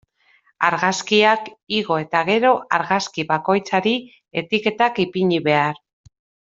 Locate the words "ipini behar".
5.09-5.83